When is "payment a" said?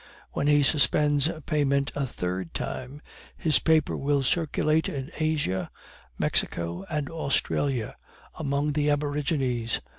1.45-2.07